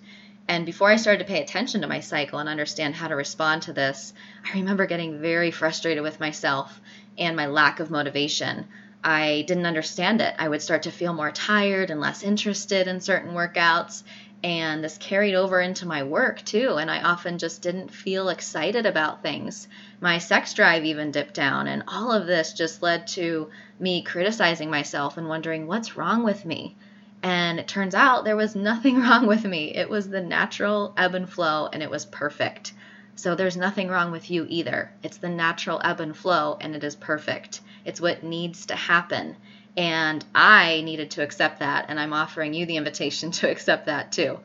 And 0.49 0.67
before 0.67 0.91
I 0.91 0.97
started 0.97 1.21
to 1.21 1.33
pay 1.33 1.41
attention 1.41 1.81
to 1.81 1.87
my 1.87 2.00
cycle 2.00 2.38
and 2.38 2.49
understand 2.49 2.95
how 2.95 3.09
to 3.09 3.17
respond 3.17 3.62
to 3.62 3.73
this, 3.73 4.12
I 4.45 4.59
remember 4.59 4.87
getting 4.87 5.21
very 5.21 5.50
frustrated 5.50 6.02
with 6.02 6.21
myself 6.21 6.81
and 7.17 7.37
my 7.37 7.47
lack 7.47 7.81
of 7.81 7.91
motivation. 7.91 8.67
I 9.04 9.44
didn't 9.47 9.66
understand 9.66 10.21
it. 10.21 10.35
I 10.38 10.49
would 10.49 10.62
start 10.62 10.82
to 10.85 10.90
feel 10.90 11.12
more 11.12 11.30
tired 11.30 11.90
and 11.90 12.00
less 12.00 12.23
interested 12.23 12.88
in 12.88 13.00
certain 13.00 13.32
workouts. 13.32 14.02
And 14.42 14.82
this 14.82 14.99
carried 14.99 15.35
over 15.35 15.61
into 15.61 15.87
my 15.87 16.02
work 16.02 16.44
too. 16.44 16.76
And 16.76 16.90
I 16.90 17.00
often 17.02 17.38
just 17.38 17.62
didn't 17.62 17.94
feel 17.94 18.28
excited 18.28 18.87
about 18.87 19.23
things. 19.23 19.68
My 20.00 20.18
sex 20.18 20.52
drive 20.54 20.85
even 20.85 21.12
dipped 21.12 21.35
down. 21.35 21.68
And 21.68 21.85
all 21.87 22.12
of 22.12 22.26
this 22.26 22.52
just 22.52 22.82
led 22.82 23.06
to 23.09 23.50
me 23.78 24.02
criticizing 24.02 24.71
myself 24.71 25.16
and 25.16 25.28
wondering 25.28 25.66
what's 25.66 25.97
wrong 25.97 26.25
with 26.25 26.44
me. 26.44 26.76
And 27.23 27.61
it 27.61 27.68
turns 27.68 27.94
out 27.94 28.25
there 28.25 28.37
was 28.37 28.56
nothing 28.56 29.00
wrong 29.02 29.26
with 29.26 29.44
me. 29.44 29.75
It 29.75 29.88
was 29.88 30.09
the 30.09 30.21
natural 30.21 30.92
ebb 30.97 31.14
and 31.14 31.28
flow, 31.30 31.68
and 31.73 31.82
it 31.82 31.90
was 31.90 32.04
perfect. 32.04 32.73
So 33.14 33.35
there's 33.35 33.57
nothing 33.57 33.88
wrong 33.88 34.11
with 34.11 34.31
you 34.31 34.47
either. 34.49 34.90
It's 35.02 35.19
the 35.19 35.28
natural 35.28 35.81
ebb 35.85 36.00
and 36.00 36.16
flow, 36.16 36.57
and 36.61 36.75
it 36.75 36.83
is 36.83 36.97
perfect. 36.97 37.61
It's 37.85 38.00
what 38.00 38.25
needs 38.25 38.66
to 38.66 38.76
happen. 38.76 39.37
And 39.76 40.25
I 40.35 40.83
needed 40.83 41.12
to 41.12 41.23
accept 41.23 41.61
that, 41.61 41.87
and 41.88 42.00
I'm 42.00 42.12
offering 42.12 42.54
you 42.54 42.66
the 42.66 42.76
invitation 42.76 43.31
to 43.33 43.50
accept 43.50 43.87
that 43.87 44.12
too. 44.12 44.40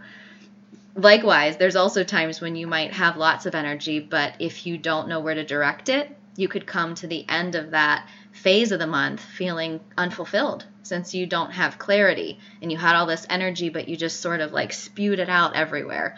Likewise, 0.96 1.58
there's 1.58 1.76
also 1.76 2.04
times 2.04 2.42
when 2.42 2.56
you 2.56 2.66
might 2.66 2.94
have 2.94 3.18
lots 3.18 3.46
of 3.46 3.54
energy, 3.56 4.00
but 4.00 4.34
if 4.40 4.66
you 4.66 4.78
don't 4.78 5.08
know 5.08 5.20
where 5.20 5.36
to 5.36 5.46
direct 5.46 5.90
it, 5.90 6.16
you 6.36 6.48
could 6.48 6.66
come 6.66 6.96
to 6.96 7.08
the 7.08 7.26
end 7.30 7.56
of 7.56 7.72
that 7.72 8.08
phase 8.32 8.72
of 8.72 8.80
the 8.80 8.88
month 8.88 9.22
feeling 9.22 9.80
unfulfilled 9.98 10.66
since 10.84 11.14
you 11.14 11.26
don't 11.26 11.52
have 11.52 11.78
clarity 11.78 12.40
and 12.62 12.72
you 12.72 12.78
had 12.78 12.96
all 12.96 13.06
this 13.06 13.28
energy, 13.30 13.70
but 13.70 13.90
you 13.90 13.98
just 13.98 14.22
sort 14.22 14.40
of 14.40 14.54
like 14.54 14.72
spewed 14.72 15.20
it 15.20 15.30
out 15.30 15.56
everywhere. 15.56 16.16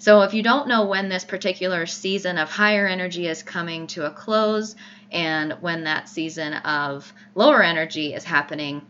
So, 0.00 0.22
if 0.22 0.32
you 0.32 0.42
don't 0.42 0.68
know 0.68 0.86
when 0.86 1.08
this 1.08 1.24
particular 1.24 1.84
season 1.86 2.38
of 2.38 2.48
higher 2.48 2.86
energy 2.86 3.26
is 3.26 3.42
coming 3.42 3.88
to 3.88 4.06
a 4.06 4.10
close 4.10 4.76
and 5.10 5.52
when 5.60 5.84
that 5.84 6.08
season 6.08 6.54
of 6.54 7.12
lower 7.34 7.62
energy 7.62 8.14
is 8.14 8.22
happening, 8.22 8.82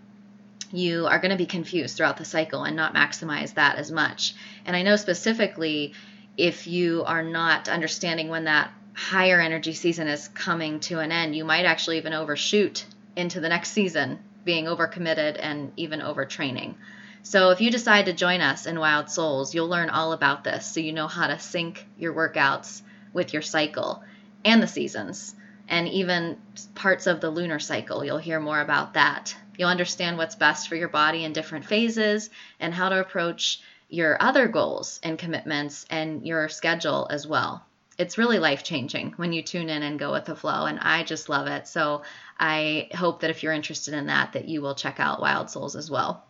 you 0.71 1.07
are 1.07 1.19
going 1.19 1.31
to 1.31 1.37
be 1.37 1.47
confused 1.47 1.97
throughout 1.97 2.19
the 2.19 2.25
cycle 2.25 2.65
and 2.65 2.77
not 2.77 2.95
maximize 2.95 3.55
that 3.55 3.77
as 3.77 3.91
much. 3.91 4.35
And 4.67 4.77
I 4.77 4.83
know 4.83 4.97
specifically 4.97 5.95
if 6.37 6.67
you 6.67 7.05
are 7.05 7.23
not 7.23 7.69
understanding 7.69 8.29
when 8.29 8.45
that 8.45 8.71
higher 8.93 9.41
energy 9.41 9.73
season 9.73 10.09
is 10.09 10.29
coming 10.29 10.81
to 10.81 10.99
an 10.99 11.11
end, 11.11 11.35
you 11.35 11.45
might 11.45 11.65
actually 11.65 11.99
even 11.99 12.13
overshoot 12.13 12.85
into 13.17 13.41
the 13.41 13.49
next 13.49 13.71
season 13.71 14.19
being 14.45 14.67
overcommitted 14.67 15.37
and 15.41 15.73
even 15.77 16.01
overtraining. 16.01 16.75
So 17.23 17.51
if 17.51 17.61
you 17.61 17.71
decide 17.71 18.07
to 18.07 18.13
join 18.13 18.41
us 18.41 18.67
in 18.67 18.79
Wild 18.79 19.11
Souls, 19.11 19.55
you'll 19.55 19.69
learn 19.69 19.91
all 19.91 20.13
about 20.13 20.45
this 20.45 20.67
so 20.67 20.81
you 20.81 20.93
know 20.93 21.09
how 21.09 21.27
to 21.27 21.39
sync 21.39 21.87
your 21.99 22.15
workouts 22.15 22.83
with 23.13 23.33
your 23.33 23.43
cycle 23.43 24.03
and 24.45 24.63
the 24.63 24.69
seasons 24.69 25.35
and 25.69 25.89
even 25.89 26.39
parts 26.75 27.07
of 27.07 27.21
the 27.21 27.31
lunar 27.31 27.59
cycle. 27.59 28.05
You'll 28.05 28.19
hear 28.19 28.41
more 28.41 28.61
about 28.61 28.95
that. 28.95 29.37
You'll 29.57 29.69
understand 29.69 30.17
what's 30.17 30.37
best 30.37 30.69
for 30.69 30.77
your 30.77 30.89
body 30.89 31.25
in 31.25 31.33
different 31.33 31.67
phases 31.67 32.31
and 32.59 32.73
how 32.73 32.89
to 32.89 33.01
approach 33.01 33.61
your 33.89 34.21
other 34.23 34.49
goals 34.49 35.01
and 35.03 35.19
commitments 35.19 35.85
and 35.91 36.27
your 36.27 36.49
schedule 36.49 37.07
as 37.11 37.27
well. 37.27 37.65
It's 37.99 38.19
really 38.19 38.39
life 38.39 38.63
changing 38.63 39.15
when 39.17 39.33
you 39.33 39.43
tune 39.43 39.69
in 39.69 39.83
and 39.83 39.99
go 39.99 40.13
with 40.13 40.25
the 40.25 40.37
flow, 40.37 40.67
and 40.67 40.79
I 40.79 41.03
just 41.03 41.29
love 41.29 41.49
it. 41.49 41.67
So 41.67 42.03
I 42.39 42.91
hope 42.95 43.21
that 43.21 43.31
if 43.31 43.43
you're 43.43 43.53
interested 43.53 43.93
in 43.93 44.07
that, 44.07 44.35
that 44.35 44.47
you 44.47 44.63
will 44.63 44.77
check 44.77 45.01
out 45.01 45.21
Wild 45.21 45.51
Souls 45.51 45.75
as 45.75 45.91
well. 45.91 46.25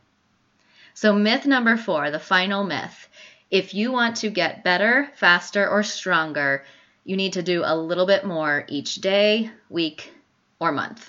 So 1.01 1.13
myth 1.13 1.47
number 1.47 1.77
four, 1.77 2.11
the 2.11 2.19
final 2.19 2.65
myth. 2.65 3.09
If 3.53 3.73
you 3.73 3.93
want 3.93 4.17
to 4.17 4.31
get 4.31 4.65
better, 4.65 5.09
faster, 5.15 5.65
or 5.69 5.85
stronger, 5.85 6.65
you 7.05 7.17
need 7.17 7.35
to 7.35 7.43
do 7.45 7.63
a 7.65 7.77
little 7.77 8.05
bit 8.05 8.25
more 8.25 8.65
each 8.67 8.97
day, 8.97 9.49
week, 9.71 10.13
or 10.59 10.73
month. 10.73 11.09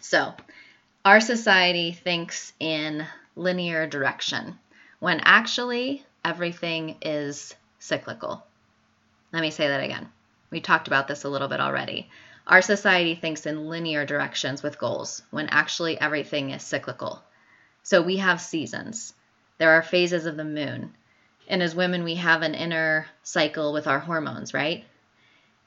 So, 0.00 0.32
our 1.04 1.20
society 1.20 1.92
thinks 1.92 2.54
in 2.58 3.06
linear 3.36 3.86
direction 3.86 4.58
when 4.98 5.20
actually 5.26 6.02
everything 6.24 6.96
is 7.02 7.54
cyclical. 7.80 8.46
Let 9.30 9.42
me 9.42 9.50
say 9.50 9.68
that 9.68 9.84
again. 9.84 10.08
We 10.48 10.62
talked 10.62 10.86
about 10.86 11.06
this 11.06 11.24
a 11.24 11.28
little 11.28 11.48
bit 11.48 11.60
already. 11.60 12.08
Our 12.46 12.62
society 12.62 13.14
thinks 13.14 13.44
in 13.44 13.68
linear 13.68 14.06
directions 14.06 14.62
with 14.62 14.78
goals 14.78 15.20
when 15.30 15.50
actually 15.50 16.00
everything 16.00 16.52
is 16.52 16.62
cyclical. 16.62 17.22
So 17.82 18.02
we 18.02 18.18
have 18.18 18.40
seasons. 18.40 19.14
There 19.58 19.72
are 19.72 19.82
phases 19.82 20.26
of 20.26 20.36
the 20.36 20.44
moon. 20.44 20.94
And 21.48 21.62
as 21.62 21.74
women, 21.74 22.04
we 22.04 22.14
have 22.16 22.42
an 22.42 22.54
inner 22.54 23.06
cycle 23.22 23.72
with 23.72 23.86
our 23.86 23.98
hormones, 23.98 24.54
right? 24.54 24.84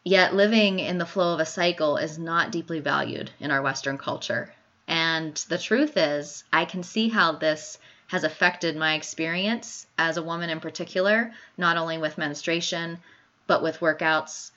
Yet 0.04 0.34
living 0.34 0.80
in 0.80 0.98
the 0.98 1.06
flow 1.06 1.34
of 1.34 1.40
a 1.40 1.46
cycle 1.46 1.98
is 1.98 2.18
not 2.18 2.52
deeply 2.52 2.80
valued 2.80 3.32
in 3.40 3.52
our 3.52 3.62
Western 3.62 3.98
culture. 3.98 4.54
And 4.88 5.36
the 5.50 5.58
truth 5.58 5.98
is, 5.98 6.44
I 6.52 6.66
can 6.66 6.84
see 6.84 7.10
how 7.10 7.34
this 7.34 7.78
has 8.08 8.24
affected 8.24 8.76
my 8.76 8.96
experience 8.96 9.88
as 9.98 10.18
a 10.18 10.24
woman 10.24 10.50
in 10.50 10.60
particular, 10.60 11.32
not 11.58 11.78
only 11.78 11.98
with 11.98 12.18
menstruation, 12.18 13.00
but 13.48 13.64
with 13.64 13.80
workouts 13.80 14.52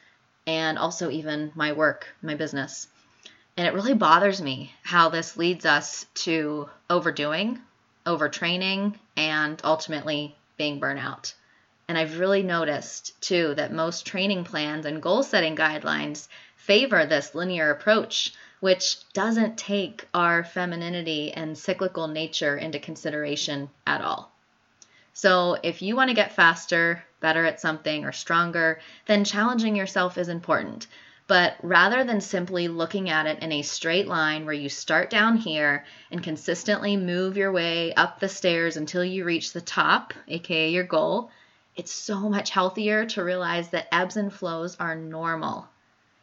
and 0.47 0.79
also 0.79 1.11
even 1.11 1.53
my 1.55 1.73
work, 1.73 2.09
my 2.23 2.35
business. 2.35 2.87
And 3.57 3.67
it 3.67 3.75
really 3.75 3.95
bothers 3.95 4.43
me 4.43 4.75
how 4.83 5.09
this 5.09 5.37
leads 5.37 5.65
us 5.65 6.05
to 6.27 6.69
overdoing, 6.91 7.61
overtraining, 8.05 8.97
and 9.17 9.61
ultimately 9.65 10.37
being 10.59 10.79
burnout. 10.79 11.33
And 11.89 11.97
I've 11.97 12.19
really 12.19 12.43
noticed 12.43 13.19
too 13.23 13.55
that 13.55 13.73
most 13.73 14.05
training 14.05 14.45
plans 14.45 14.85
and 14.85 15.03
goal 15.03 15.23
setting 15.23 15.57
guidelines 15.57 16.29
favor 16.57 17.07
this 17.07 17.35
linear 17.35 17.71
approach, 17.71 18.35
which 18.61 18.97
doesn't 19.13 19.57
take 19.57 20.07
our 20.13 20.43
femininity 20.45 21.33
and 21.33 21.57
cyclical 21.57 22.09
nature 22.09 22.57
into 22.57 22.79
consideration 22.79 23.71
at 23.87 24.03
all. 24.03 24.33
So, 25.15 25.57
if 25.63 25.81
you 25.81 25.97
want 25.97 26.11
to 26.11 26.15
get 26.15 26.35
faster, 26.37 27.05
better 27.21 27.47
at 27.47 27.61
something, 27.61 28.05
or 28.05 28.13
stronger, 28.13 28.81
then 29.07 29.25
challenging 29.25 29.77
yourself 29.77 30.19
is 30.19 30.29
important. 30.29 30.89
But 31.27 31.57
rather 31.63 32.05
than 32.05 32.21
simply 32.21 32.69
looking 32.69 33.11
at 33.11 33.27
it 33.27 33.41
in 33.41 33.53
a 33.53 33.63
straight 33.63 34.07
line 34.07 34.45
where 34.45 34.55
you 34.55 34.69
start 34.69 35.11
down 35.11 35.37
here 35.37 35.85
and 36.11 36.23
consistently 36.23 36.97
move 36.97 37.37
your 37.37 37.51
way 37.51 37.93
up 37.95 38.21
the 38.21 38.29
stairs 38.29 38.77
until 38.77 39.05
you 39.05 39.25
reach 39.25 39.53
the 39.53 39.61
top, 39.61 40.15
aka 40.29 40.71
your 40.71 40.85
goal, 40.85 41.31
it's 41.75 41.93
so 41.93 42.29
much 42.29 42.51
healthier 42.51 43.07
to 43.07 43.25
realize 43.25 43.71
that 43.71 43.89
ebbs 43.93 44.17
and 44.17 44.33
flows 44.33 44.77
are 44.79 44.95
normal. 44.95 45.69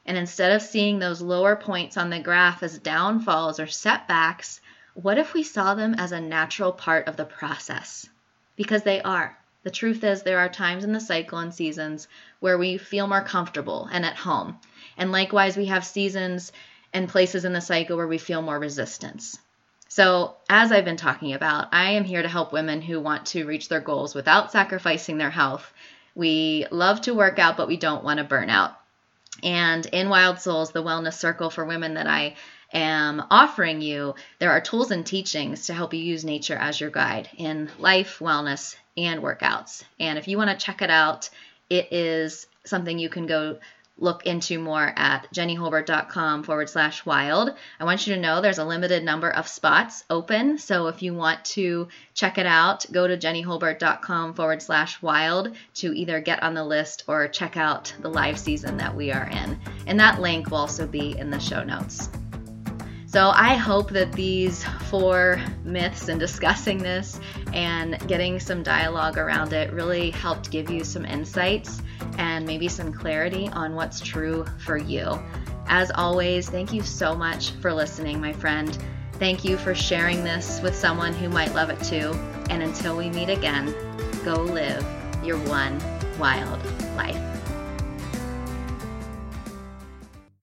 And 0.06 0.18
instead 0.18 0.52
of 0.52 0.62
seeing 0.62 1.00
those 1.00 1.22
lower 1.22 1.56
points 1.56 1.98
on 1.98 2.10
the 2.10 2.20
graph 2.20 2.64
as 2.64 2.78
downfalls 2.80 3.60
or 3.60 3.68
setbacks, 3.68 4.62
what 4.94 5.18
if 5.18 5.34
we 5.34 5.44
saw 5.44 5.76
them 5.76 5.96
as 5.96 6.12
a 6.12 6.22
natural 6.22 6.72
part 6.72 7.08
of 7.08 7.18
the 7.18 7.26
process? 7.26 8.08
because 8.56 8.84
they 8.84 9.02
are. 9.02 9.38
The 9.64 9.72
truth 9.72 10.04
is, 10.04 10.24
there 10.24 10.40
are 10.40 10.50
times 10.50 10.84
in 10.84 10.92
the 10.92 11.00
cycle 11.00 11.40
and 11.40 11.54
seasons 11.54 12.08
where 12.40 12.58
we 12.58 12.78
feel 12.78 13.08
more 13.08 13.24
comfortable 13.24 13.90
and 13.92 14.06
at 14.06 14.18
home. 14.18 14.60
And 14.98 15.12
likewise, 15.12 15.56
we 15.56 15.68
have 15.68 15.86
seasons 15.86 16.52
and 16.94 17.10
places 17.10 17.46
in 17.46 17.54
the 17.54 17.62
cycle 17.62 17.98
where 17.98 18.08
we 18.08 18.18
feel 18.18 18.42
more 18.42 18.60
resistance. 18.60 19.38
So, 19.88 20.36
as 20.50 20.72
I've 20.72 20.86
been 20.86 20.98
talking 20.98 21.34
about, 21.34 21.70
I 21.72 21.92
am 21.92 22.04
here 22.04 22.22
to 22.22 22.28
help 22.28 22.52
women 22.52 22.82
who 22.82 23.00
want 23.00 23.28
to 23.28 23.46
reach 23.46 23.70
their 23.70 23.80
goals 23.80 24.16
without 24.16 24.52
sacrificing 24.52 25.18
their 25.18 25.30
health. 25.30 25.72
We 26.16 26.66
love 26.70 27.02
to 27.02 27.14
work 27.14 27.40
out, 27.40 27.58
but 27.58 27.68
we 27.68 27.78
don't 27.78 28.04
want 28.04 28.18
to 28.18 28.24
burn 28.24 28.50
out. 28.50 28.78
And 29.42 29.86
in 29.86 30.10
Wild 30.10 30.40
Souls, 30.40 30.72
the 30.72 30.84
wellness 30.84 31.14
circle 31.14 31.50
for 31.50 31.64
women 31.64 31.94
that 31.94 32.08
I 32.08 32.36
am 32.74 33.24
offering 33.30 33.82
you, 33.82 34.16
there 34.40 34.52
are 34.52 34.62
tools 34.62 34.92
and 34.92 35.06
teachings 35.06 35.68
to 35.68 35.74
help 35.74 35.94
you 35.94 36.00
use 36.00 36.26
nature 36.26 36.56
as 36.56 36.80
your 36.80 36.90
guide 36.90 37.30
in 37.38 37.70
life, 37.80 38.20
wellness, 38.20 38.76
and 38.98 39.22
workouts. 39.22 39.84
And 40.00 40.18
if 40.18 40.28
you 40.28 40.38
want 40.38 40.50
to 40.50 40.66
check 40.66 40.82
it 40.82 40.90
out, 40.90 41.30
it 41.70 41.92
is 41.92 42.48
something 42.66 43.00
you 43.00 43.10
can 43.10 43.26
go 43.26 43.60
look 43.98 44.26
into 44.26 44.58
more 44.58 44.92
at 44.96 45.28
jennyholbert.com 45.34 46.44
forward 46.44 46.70
slash 46.70 47.06
wild. 47.06 47.54
I 47.80 47.84
want 47.84 48.08
you 48.08 48.16
to 48.16 48.20
know 48.20 48.42
there's 48.42 48.58
a 48.58 48.66
limited 48.66 49.04
number 49.04 49.30
of 49.30 49.48
spots 49.48 50.04
open. 50.10 50.58
So 50.58 50.88
if 50.88 51.04
you 51.04 51.14
want 51.14 51.46
to 51.46 51.88
check 52.14 52.38
it 52.38 52.46
out, 52.46 52.86
go 52.92 53.08
to 53.08 53.18
jennyholbert.com 53.18 54.34
forward 54.34 54.62
slash 54.62 55.02
wild 55.02 55.56
to 55.76 55.94
either 55.96 56.20
get 56.22 56.42
on 56.42 56.56
the 56.56 56.66
list 56.66 57.04
or 57.08 57.28
check 57.28 57.56
out 57.56 57.94
the 58.02 58.10
live 58.10 58.40
season 58.40 58.78
that 58.78 58.96
we 58.96 59.12
are 59.12 59.30
in. 59.30 59.60
And 59.86 60.00
that 60.00 60.20
link 60.20 60.50
will 60.50 60.58
also 60.58 60.88
be 60.88 61.18
in 61.18 61.30
the 61.30 61.40
show 61.40 61.64
notes. 61.64 62.10
So 63.14 63.30
I 63.36 63.54
hope 63.54 63.92
that 63.92 64.12
these 64.14 64.66
four 64.90 65.40
myths 65.64 66.08
and 66.08 66.20
discussing 66.20 66.80
this 66.80 67.20
and 67.54 68.00
getting 68.08 68.40
some 68.40 68.64
dialogue 68.64 69.20
around 69.20 69.54
it 69.54 69.72
really 69.72 70.10
helped 70.10 70.50
give 70.50 70.72
you 70.72 70.84
some 70.84 71.06
insights 71.06 71.80
and 72.18 72.44
maybe 72.44 72.68
some 72.68 72.92
clarity 72.92 73.50
on 73.50 73.76
what's 73.76 74.00
true 74.00 74.48
for 74.66 74.78
you. 74.78 75.20
As 75.68 75.92
always, 75.94 76.50
thank 76.50 76.74
you 76.74 76.82
so 76.82 77.14
much 77.16 77.52
for 77.52 77.72
listening, 77.72 78.20
my 78.20 78.34
friend. 78.34 78.76
Thank 79.20 79.46
you 79.46 79.58
for 79.58 79.76
sharing 79.76 80.24
this 80.24 80.60
with 80.64 80.74
someone 80.74 81.14
who 81.14 81.30
might 81.30 81.54
love 81.54 81.70
it 81.70 81.84
too. 81.84 82.14
And 82.50 82.64
until 82.64 82.98
we 82.98 83.12
meet 83.12 83.30
again, 83.30 83.76
go 84.26 84.42
live 84.42 84.84
your 85.24 85.38
one 85.42 85.80
wild 86.18 86.66
life. 86.96 87.33